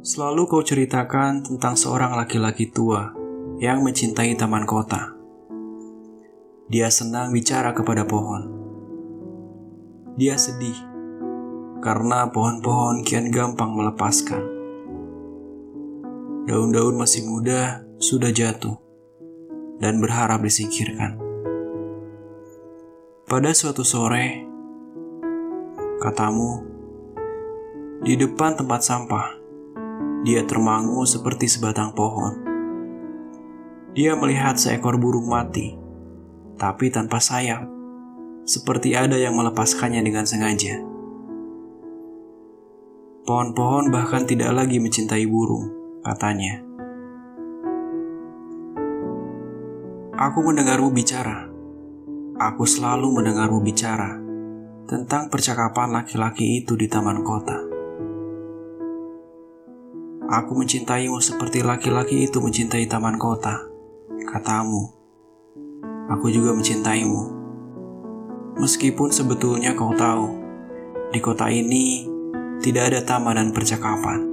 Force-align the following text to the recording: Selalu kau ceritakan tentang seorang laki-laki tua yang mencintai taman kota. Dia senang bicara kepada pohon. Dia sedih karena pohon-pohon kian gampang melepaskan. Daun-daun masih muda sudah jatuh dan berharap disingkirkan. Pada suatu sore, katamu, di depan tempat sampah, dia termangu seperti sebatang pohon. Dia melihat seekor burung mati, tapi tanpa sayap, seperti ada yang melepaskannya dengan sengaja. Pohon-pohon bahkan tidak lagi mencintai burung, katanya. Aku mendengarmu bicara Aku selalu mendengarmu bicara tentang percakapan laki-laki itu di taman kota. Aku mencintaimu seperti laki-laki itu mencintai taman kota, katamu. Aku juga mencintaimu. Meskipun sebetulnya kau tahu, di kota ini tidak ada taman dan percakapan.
Selalu 0.00 0.48
kau 0.48 0.64
ceritakan 0.64 1.44
tentang 1.44 1.76
seorang 1.76 2.16
laki-laki 2.16 2.72
tua 2.72 3.12
yang 3.60 3.84
mencintai 3.84 4.32
taman 4.32 4.64
kota. 4.64 5.12
Dia 6.72 6.88
senang 6.88 7.36
bicara 7.36 7.76
kepada 7.76 8.08
pohon. 8.08 8.48
Dia 10.16 10.40
sedih 10.40 10.72
karena 11.84 12.32
pohon-pohon 12.32 13.04
kian 13.04 13.28
gampang 13.28 13.76
melepaskan. 13.76 14.40
Daun-daun 16.48 16.96
masih 16.96 17.28
muda 17.28 17.84
sudah 18.00 18.32
jatuh 18.32 18.80
dan 19.84 20.00
berharap 20.00 20.40
disingkirkan. 20.40 21.20
Pada 23.28 23.52
suatu 23.52 23.84
sore, 23.84 24.48
katamu, 26.00 26.64
di 28.00 28.16
depan 28.16 28.56
tempat 28.56 28.80
sampah, 28.80 29.39
dia 30.26 30.44
termangu 30.44 31.04
seperti 31.06 31.46
sebatang 31.48 31.92
pohon. 31.94 32.40
Dia 33.94 34.18
melihat 34.18 34.58
seekor 34.58 34.98
burung 34.98 35.28
mati, 35.28 35.74
tapi 36.58 36.92
tanpa 36.92 37.18
sayap, 37.18 37.66
seperti 38.44 38.94
ada 38.98 39.18
yang 39.18 39.38
melepaskannya 39.38 40.02
dengan 40.02 40.26
sengaja. 40.26 40.80
Pohon-pohon 43.24 43.94
bahkan 43.94 44.26
tidak 44.26 44.50
lagi 44.52 44.82
mencintai 44.82 45.26
burung, 45.28 45.70
katanya. 46.02 46.64
Aku 50.20 50.44
mendengarmu 50.44 50.92
bicara 50.92 51.50
Aku 52.40 52.64
selalu 52.64 53.20
mendengarmu 53.20 53.60
bicara 53.60 54.16
tentang 54.88 55.28
percakapan 55.28 55.92
laki-laki 55.92 56.64
itu 56.64 56.72
di 56.72 56.88
taman 56.88 57.20
kota. 57.20 57.69
Aku 60.30 60.54
mencintaimu 60.54 61.18
seperti 61.18 61.58
laki-laki 61.66 62.30
itu 62.30 62.38
mencintai 62.38 62.86
taman 62.86 63.18
kota, 63.18 63.66
katamu. 64.30 64.94
Aku 66.06 66.30
juga 66.30 66.54
mencintaimu. 66.54 67.42
Meskipun 68.62 69.10
sebetulnya 69.10 69.74
kau 69.74 69.90
tahu, 69.90 70.30
di 71.10 71.18
kota 71.18 71.50
ini 71.50 72.06
tidak 72.62 72.94
ada 72.94 73.02
taman 73.02 73.42
dan 73.42 73.50
percakapan. 73.50 74.29